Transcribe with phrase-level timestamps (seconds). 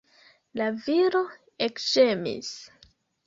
[0.61, 1.21] La viro
[1.67, 2.51] ekĝemis.